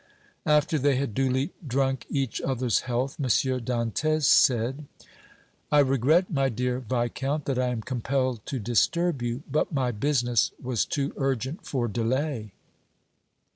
[0.47, 3.25] After they had duly drunk each other's health, M.
[3.27, 4.87] Dantès said:
[5.71, 10.53] "I regret, my dear Viscount, that I am compelled to disturb you, but my business
[10.59, 12.51] was too urgent for delay."